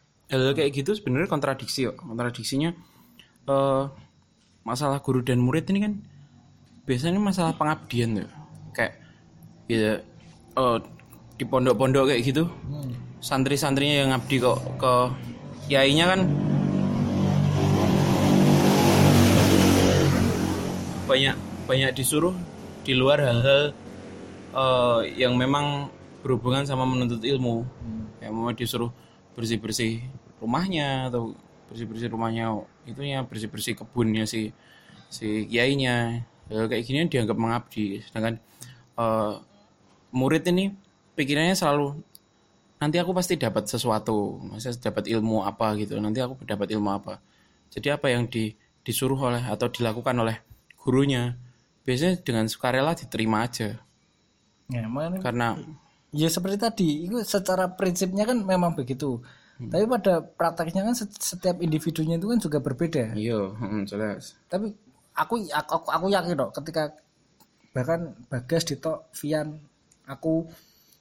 [0.55, 1.99] kayak gitu sebenarnya kontradiksi kok.
[1.99, 2.71] Kontradiksinya
[3.47, 3.83] eh
[4.63, 5.93] masalah guru dan murid ini kan
[6.87, 8.29] biasanya masalah pengabdian tuh
[8.71, 8.95] kayak
[9.67, 9.99] ya
[10.55, 10.77] eh,
[11.37, 12.47] di pondok-pondok kayak gitu
[13.19, 14.93] santri-santrinya yang ngabdi kok ke
[15.67, 16.21] kiainya kan.
[21.07, 21.35] Banyak
[21.67, 22.35] banyak disuruh
[22.87, 23.75] di luar hal-hal
[24.55, 25.91] eh, yang memang
[26.23, 27.67] berhubungan sama menuntut ilmu.
[28.23, 28.91] Yang memang disuruh
[29.35, 29.91] bersih bersih
[30.39, 31.35] rumahnya atau
[31.67, 34.55] bersih bersih rumahnya itunya bersih bersih kebunnya si
[35.11, 38.01] si kiainya Ya, kayak gini dianggap mengabdi.
[38.07, 38.35] Sedangkan
[38.97, 39.33] eh,
[40.15, 40.71] murid ini
[41.17, 41.99] pikirannya selalu
[42.77, 47.19] nanti aku pasti dapat sesuatu masa dapat ilmu apa gitu nanti aku dapat ilmu apa.
[47.73, 48.53] Jadi apa yang di,
[48.85, 50.37] disuruh oleh atau dilakukan oleh
[50.79, 51.35] gurunya
[51.83, 53.75] biasanya dengan sukarela diterima aja.
[54.71, 55.47] Ya, makanya- karena
[56.11, 59.19] ya seperti tadi itu secara prinsipnya kan memang begitu.
[59.57, 63.17] Tapi pada prakteknya kan set- setiap individunya itu kan juga berbeda.
[63.17, 64.37] Iya mm, jelas.
[64.45, 64.69] Tapi
[65.17, 66.93] aku aku aku, aku yakin dok ketika
[67.73, 69.57] bahkan Bagas Dito Vian
[70.05, 70.45] aku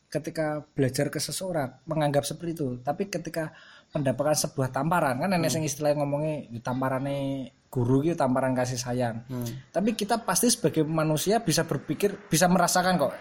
[0.09, 3.53] ketika belajar ke seseorang menganggap seperti itu tapi ketika
[3.93, 9.21] mendapatkan sebuah tamparan kan nenek sing istilahnya ngomongnya di tamparannya guru itu tamparan kasih sayang.
[9.69, 13.13] Tapi kita pasti sebagai manusia bisa berpikir, bisa merasakan kok.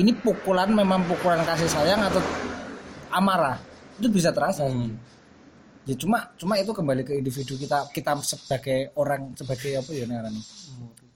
[0.00, 2.22] Ini pukulan memang pukulan kasih sayang atau
[3.12, 3.60] amarah.
[4.00, 4.64] Itu bisa terasa.
[5.88, 10.36] Ya cuma cuma itu kembali ke individu kita kita sebagai orang sebagai apa ya namanya?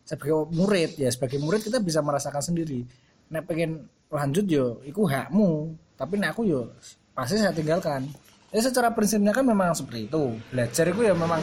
[0.09, 2.81] Sebagai murid ya sebagai murid kita bisa merasakan sendiri.
[3.29, 5.77] Nek pengen lanjut yo iku hakmu.
[6.01, 6.73] Tapi nek aku yo
[7.13, 8.09] pasti saya tinggalkan.
[8.49, 10.41] Ya secara prinsipnya kan memang seperti itu.
[10.49, 11.41] Belajar itu ya memang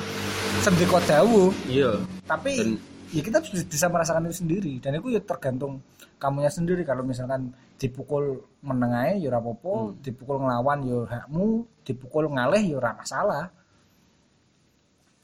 [0.65, 1.91] sendiri dawu Iya.
[2.27, 2.77] tapi Dan-
[3.15, 5.79] ya kita bisa- bisa merasakan itu sendiri dan itu ya tergantung
[6.19, 8.25] kamunya sendiri kalau misalkan dipukul
[8.59, 11.47] menengai ya ora apa-apa dipukul ngelawan ya hakmu
[11.81, 13.45] dipukul ngalih ya ora masalah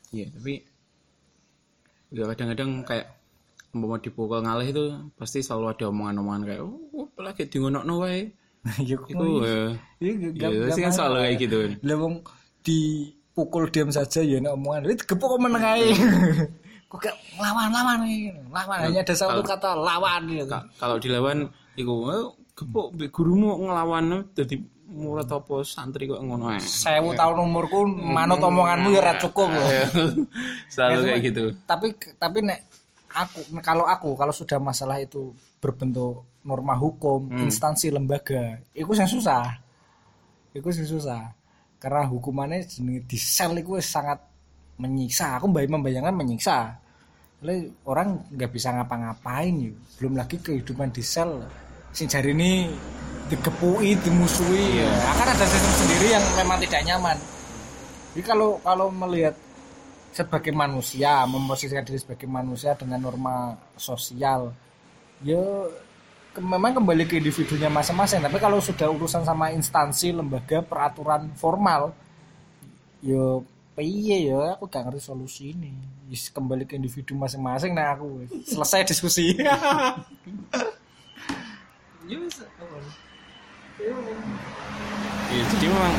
[0.10, 0.64] Iya, tapi
[2.16, 3.08] ya kadang-kadang kayak
[3.76, 8.32] umpama dipukul ngalih itu pasti selalu ada omongan-omongan kayak oh lagi di ngonokno wae.
[8.88, 9.76] ya Itu ya.
[10.00, 11.58] Iya, Iya, pasti kan selalu kayak gitu.
[11.84, 12.16] lah wong
[12.64, 15.92] dipukul diam saja ya nek omongan itu digepuk kok menengai
[16.90, 17.98] kok gak lawan lawan
[18.80, 21.94] hanya ada satu kata lawan gitu Ka- kalau dilawan iku
[22.56, 26.62] gepuk mbek gurumu nglawan dadi murid apa santri kok ngono ae.
[26.64, 29.70] sewu tahun umurku manut omonganmu ya ora cukup loh.
[30.74, 31.44] Selalu kayak gitu.
[31.68, 32.64] tapi tapi nek
[33.12, 39.58] aku kalau aku kalau sudah masalah itu berbentuk norma hukum instansi lembaga itu yang susah
[40.54, 41.34] itu yang susah
[41.82, 44.22] karena hukumannya jenenge di sel itu sangat
[44.80, 46.80] menyiksa aku membayangkan menyiksa
[47.44, 49.76] Oleh orang nggak bisa ngapa-ngapain yuk.
[50.00, 51.44] belum lagi kehidupan di sel
[51.96, 52.68] sing jari ini
[53.32, 54.84] digepui dimusuhi.
[54.84, 57.18] Ya akan ada sistem sendiri yang memang tidak nyaman.
[58.12, 59.36] Jadi kalau kalau melihat
[60.12, 64.56] sebagai manusia memposisikan diri sebagai manusia dengan norma sosial
[65.20, 65.44] ya
[66.32, 68.20] ke- memang kembali ke individunya masing-masing.
[68.24, 71.96] Tapi kalau sudah urusan sama instansi lembaga peraturan formal
[73.00, 73.40] ya
[73.76, 75.72] piye ya aku gak ngerti solusi ini.
[76.06, 79.34] Kembali ke individu masing-masing nah aku selesai diskusi
[85.26, 85.94] Iya, jadi memang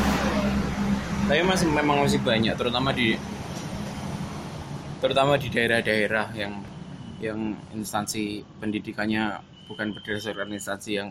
[1.26, 3.18] tapi masih memang masih banyak terutama di
[5.02, 6.62] terutama di daerah-daerah yang
[7.18, 11.10] yang instansi pendidikannya bukan berdasarkan instansi yang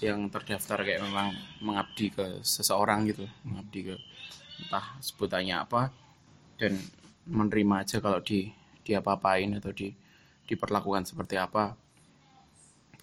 [0.00, 3.94] yang terdaftar kayak memang mengabdi ke seseorang gitu mengabdi ke
[4.64, 5.92] entah sebutannya apa
[6.56, 6.80] dan
[7.28, 8.48] menerima aja kalau di
[8.84, 9.92] diapa-apain atau di
[10.44, 11.72] diperlakukan seperti apa.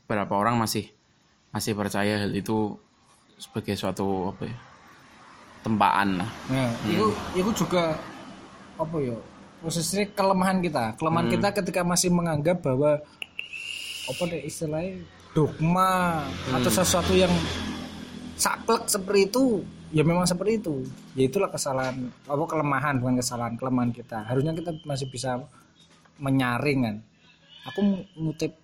[0.05, 0.91] Beberapa orang masih
[1.51, 2.75] masih percaya hal itu
[3.35, 4.57] sebagai suatu apa ya
[5.61, 7.95] tempaan lah Nah, itu itu juga
[8.81, 9.17] apa ya?
[9.61, 10.97] Posisinya kelemahan kita.
[10.97, 12.97] Kelemahan kita ketika masih menganggap bahwa
[14.09, 15.05] apa deh istilahnya
[15.37, 17.29] dogma atau sesuatu yang
[18.33, 19.61] saklek seperti itu
[19.93, 20.81] ya memang seperti itu.
[21.13, 24.25] Ya itulah kesalahan apa kelemahan bukan kesalahan kelemahan kita.
[24.25, 25.37] Harusnya kita masih bisa
[26.17, 26.95] menyaring kan.
[27.69, 28.57] Aku ngutip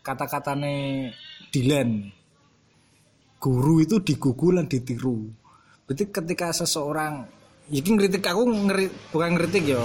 [0.00, 1.10] kata-katane
[1.56, 2.04] Dilan
[3.40, 5.24] guru itu digugu dan ditiru.
[5.88, 7.24] Berarti ketika seseorang
[7.72, 9.80] ini ngeritik aku ngeri, bukan ngeritik ya,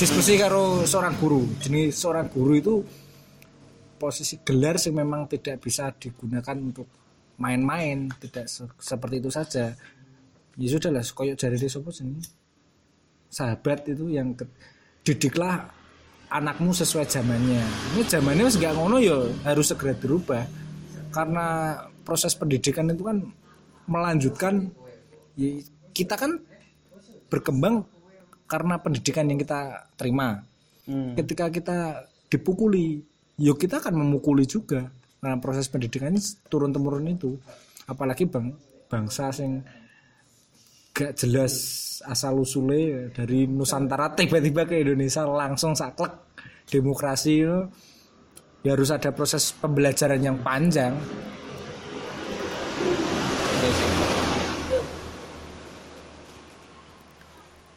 [0.00, 1.44] diskusi karo seorang guru.
[1.60, 2.74] Jenis seorang guru itu
[4.00, 6.88] posisi gelar sih memang tidak bisa digunakan untuk
[7.36, 9.76] main-main, tidak se- seperti itu saja.
[10.56, 12.16] Ya sudah lah, koyok jari di sini.
[13.28, 14.32] Sahabat itu yang
[15.04, 15.68] didiklah
[16.32, 17.60] anakmu sesuai zamannya.
[17.92, 20.61] Ini zamannya masih gak ngono ya harus segera dirubah.
[21.12, 23.20] Karena proses pendidikan itu kan
[23.86, 24.72] melanjutkan
[25.36, 25.60] ya,
[25.92, 26.40] kita kan
[27.28, 27.84] berkembang
[28.48, 30.40] karena pendidikan yang kita terima.
[30.88, 33.00] Ketika kita dipukuli,
[33.38, 34.88] yuk kita akan memukuli juga.
[35.22, 36.16] Nah, proses pendidikan
[36.50, 37.38] turun temurun itu.
[37.86, 38.50] Apalagi bang
[38.90, 39.64] bangsa yang
[40.92, 41.54] gak jelas
[42.04, 46.12] asal usulnya dari Nusantara tiba-tiba ke Indonesia langsung saklek
[46.68, 47.58] demokrasi itu
[48.62, 50.94] ya harus ada proses pembelajaran yang panjang.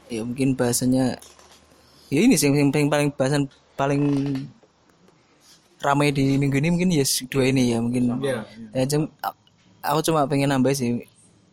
[0.05, 1.17] Ya mungkin bahasanya
[2.13, 4.01] ya ini sih yang paling paling bahasan paling
[5.81, 8.21] ramai di minggu ini mungkin ya dua ini ya mungkin.
[8.73, 9.09] Ya cum-
[9.81, 11.01] aku cuma pengen nambah sih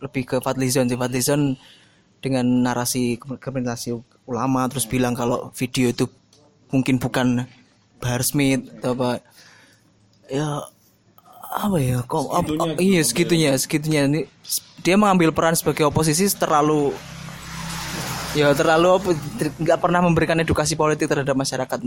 [0.05, 1.01] lebih ke Fadlizon sih.
[1.01, 1.57] Fadlizon
[2.21, 3.97] dengan narasi komunikasi
[4.29, 6.07] ulama terus bilang kalau video itu
[6.71, 7.49] mungkin bukan
[8.03, 9.23] Bahar Smith apa
[10.27, 10.67] ya
[11.53, 14.11] apa ya kok apa- iya segitunya segitunya.
[14.11, 14.21] Ini
[14.83, 16.91] dia mengambil peran sebagai oposisi terlalu
[18.35, 19.15] ya terlalu
[19.63, 21.79] nggak pernah memberikan edukasi politik terhadap masyarakat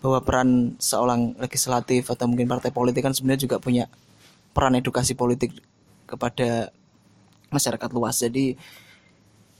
[0.00, 3.90] bahwa peran seorang legislatif atau mungkin partai politik kan sebenarnya juga punya
[4.54, 5.52] peran edukasi politik
[6.06, 6.70] kepada
[7.50, 8.22] masyarakat luas.
[8.22, 8.54] Jadi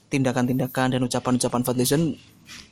[0.07, 2.15] tindakan-tindakan dan ucapan-ucapan Fadlizon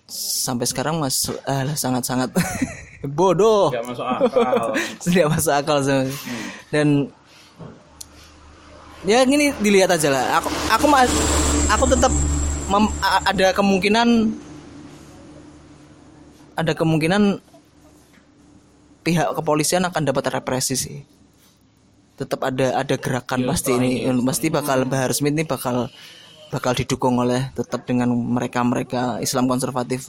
[0.08, 2.30] sampai sekarang mas ah, sangat-sangat
[3.18, 3.72] bodoh.
[3.72, 4.72] Gak masuk akal.
[5.04, 6.04] tidak masuk akal sama
[6.72, 6.88] dan
[9.04, 10.24] ya gini dilihat aja lah.
[10.40, 11.12] Aku aku mas
[11.68, 12.12] aku tetap
[12.68, 14.08] mem- ada kemungkinan
[16.54, 17.42] ada kemungkinan
[19.04, 20.98] pihak kepolisian akan dapat represi sih.
[22.14, 25.90] Tetap ada ada gerakan pasti ini pasti bakal Bahar Smith ini bakal
[26.54, 30.06] bakal didukung oleh tetap dengan mereka mereka Islam konservatif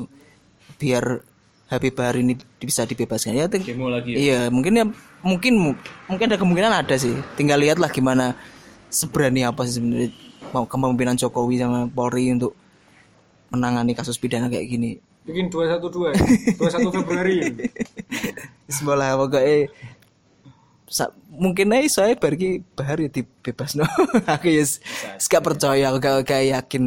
[0.78, 1.26] biar
[1.66, 3.34] Habib Bahar ini bisa dibebaskan.
[3.34, 4.18] Ya Demo lagi ya?
[4.22, 4.86] iya mungkin ya
[5.26, 5.74] mungkin
[6.06, 7.18] mungkin ada kemungkinan ada sih.
[7.34, 8.38] Tinggal lihatlah gimana
[8.94, 10.14] seberani apa sih sebenarnya
[10.54, 12.54] kepemimpinan Jokowi sama Polri untuk
[13.50, 15.02] menangani kasus pidana kayak gini.
[15.26, 17.34] Bikin 212 21 Februari
[18.76, 19.74] Sebelah pokoknya
[20.86, 23.86] sa- mungkin aja saya pergi bahar ya dibebas no
[24.34, 24.64] aku ya
[25.18, 26.84] gak percaya aku gak, gak yakin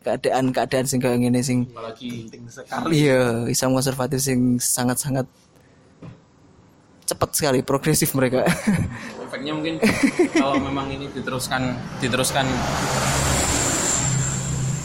[0.00, 2.30] keadaan keadaan sing kayak gini sing Apalagi
[2.94, 5.26] iya Islam konservatif sing sangat sangat
[7.04, 8.48] cepat sekali progresif mereka.
[9.28, 9.76] Efeknya mungkin
[10.32, 12.48] kalau memang ini diteruskan diteruskan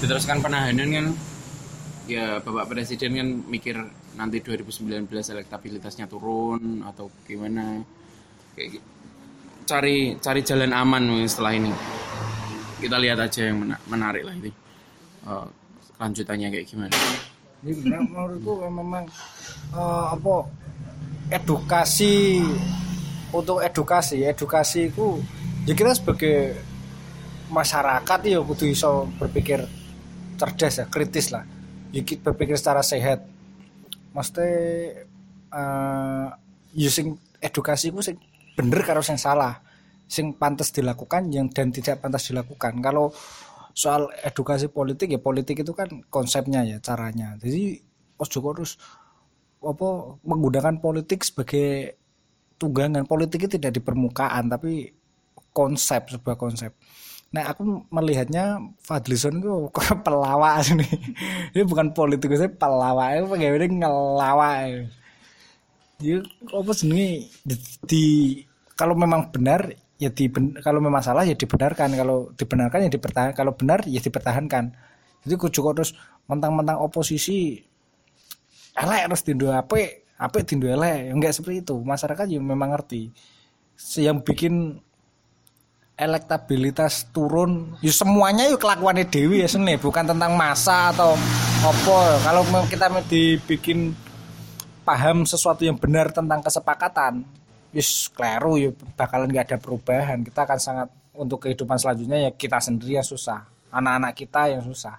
[0.04, 1.06] diteruskan penahanan kan
[2.12, 3.76] ya Bapak Presiden kan mikir
[4.20, 7.86] nanti 2019 elektabilitasnya turun atau gimana
[8.60, 8.88] kayak gitu.
[9.64, 11.72] cari cari jalan aman setelah ini.
[12.84, 14.52] Kita lihat aja yang mena- menarik lah ini.
[15.24, 15.48] Eh,
[15.96, 16.96] lanjutannya kayak gimana?
[17.64, 19.08] Ini menurutku memang
[19.72, 20.36] eh, apa
[21.32, 22.42] edukasi
[23.30, 25.22] untuk edukasi edukasi itu
[25.70, 26.58] ya kita sebagai
[27.54, 29.64] masyarakat ya kudu iso berpikir
[30.36, 31.46] cerdas ya kritis lah.
[31.96, 33.24] Ya berpikir secara sehat.
[34.12, 34.50] Mesti
[35.50, 36.28] eh
[36.74, 38.02] using edukasi ku
[38.60, 39.56] bener karo sing salah
[40.16, 42.74] sing pantas dilakukan yang dan tidak pantas dilakukan.
[42.86, 43.14] Kalau
[43.74, 47.38] soal edukasi politik ya politik itu kan konsepnya ya caranya.
[47.44, 47.78] Jadi
[48.20, 48.72] ojo harus
[49.64, 49.90] apa
[50.24, 51.98] menggunakan politik sebagai
[52.62, 53.06] tunggangan.
[53.08, 54.92] Politik itu tidak di permukaan tapi
[55.54, 56.72] konsep sebuah konsep.
[57.36, 59.70] Nah aku melihatnya Fadlison itu
[60.06, 60.92] pelawak nih
[61.56, 63.08] ini bukan politikus saya pelawak.
[63.22, 64.62] Itu bagaimana ngelawak.
[66.00, 66.24] Dia
[66.56, 66.88] apa sih
[67.44, 67.56] di,
[67.90, 68.40] di-
[68.80, 69.68] kalau memang benar
[70.00, 70.32] ya di
[70.64, 71.92] kalau memang salah ya dibenarkan.
[71.92, 74.72] Kalau dibenarkan ya dipertahankan kalau benar ya dipertahankan.
[75.28, 75.92] Jadi kudu terus
[76.32, 77.60] mentang-mentang oposisi
[78.80, 79.76] elek terus dindo apa
[80.16, 81.12] apa dindo elek.
[81.12, 81.76] Enggak seperti itu.
[81.84, 83.12] Masyarakat ya memang ngerti.
[84.00, 84.80] Yang bikin
[86.00, 89.76] elektabilitas turun ya semuanya yuk kelakuannya Dewi ya seni.
[89.76, 91.20] Bukan tentang masa atau
[91.68, 93.92] opo kalau kita dibikin
[94.88, 97.28] paham sesuatu yang benar tentang kesepakatan
[97.70, 100.22] wis kleru ya bakalan nggak ada perubahan.
[100.26, 103.46] Kita akan sangat untuk kehidupan selanjutnya ya kita sendiri yang susah.
[103.70, 104.98] Anak-anak kita yang susah.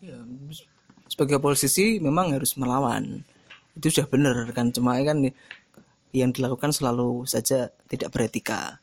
[0.00, 0.16] Ya,
[1.10, 3.20] sebagai oposisi memang harus melawan.
[3.76, 5.20] Itu sudah benar kan cuma kan
[6.10, 8.80] yang dilakukan selalu saja tidak beretika.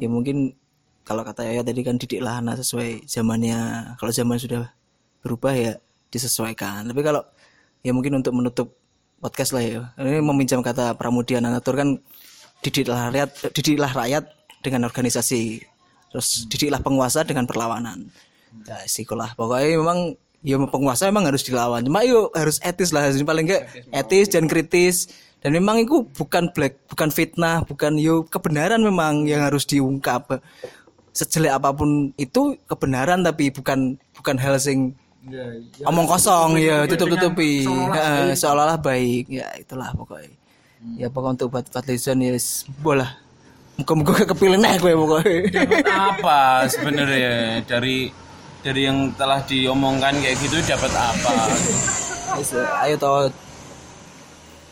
[0.00, 0.56] Ya mungkin
[1.04, 3.92] kalau kata Yaya tadi kan didiklah anak sesuai zamannya.
[4.00, 4.72] Kalau zaman sudah
[5.20, 5.72] berubah ya
[6.08, 6.88] disesuaikan.
[6.88, 7.22] Tapi kalau
[7.84, 8.79] ya mungkin untuk menutup
[9.20, 9.80] podcast lah ya.
[10.00, 12.00] Ini meminjam kata Pramudia Nanatur kan
[12.64, 14.24] didiklah rakyat didiklah rakyat
[14.64, 15.60] dengan organisasi.
[16.10, 18.08] Terus didiklah penguasa dengan perlawanan.
[18.66, 21.84] Ya sikolah pokoknya memang ya penguasa memang harus dilawan.
[21.84, 23.06] Cuma yuk harus etis lah.
[23.06, 25.12] Harus paling enggak etis dan kritis.
[25.40, 30.40] Dan memang itu bukan black bukan fitnah bukan yo kebenaran memang yang harus diungkap.
[31.12, 34.96] Sejelek apa pun itu kebenaran tapi bukan bukan hal sing
[35.84, 39.28] omong kosong ya tutup tutupi seolah-olah, seolah-olah baik.
[39.28, 40.32] Ya itulah pokoknya.
[40.96, 43.20] Ya pokoknya untuk buat Fadlizon ya yes, bola
[43.80, 45.38] muka-muka kepilih nih gue pokoknya.
[45.56, 47.64] Dapat apa sebenarnya?
[47.64, 48.12] Dari
[48.60, 51.32] dari yang telah diomongkan kayak gitu dapat apa?
[52.84, 53.32] Ayo tahu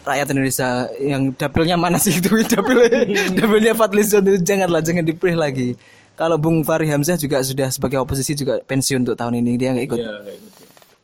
[0.05, 0.69] rakyat Indonesia
[1.01, 2.33] yang dapilnya mana sih itu?
[2.53, 4.39] Dapilnya dapilnya Fadlizon itu.
[4.45, 5.73] Janganlah jangan dipilih lagi
[6.19, 9.55] kalau Bung Fahri Hamzah juga sudah sebagai oposisi juga pensiun untuk tahun ini.
[9.55, 10.01] Dia nggak ikut?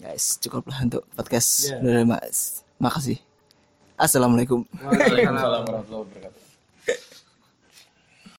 [0.02, 3.22] Guys cukuplah untuk podcast Udah, mas makasih.
[3.94, 4.66] Assalamualaikum.
[4.82, 6.33] Waalaikumsalam warahmatullahi wabarakatuh